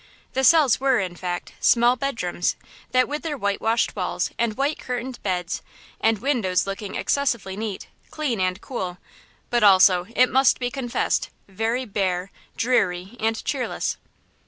[0.33, 2.55] The cells were, in fact, small bedrooms
[2.89, 5.61] that with their white washed walls and white curtained beds
[5.99, 8.97] and windows looked excessively neat, clean and cool,
[9.51, 13.97] but also, it must be confessed, very bare, dreary and cheerless.